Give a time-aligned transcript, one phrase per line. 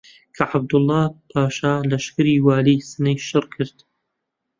[0.35, 3.75] کە عەبدوڵڵاهـ پاشا لەشکری والیی سنەی شڕ کرد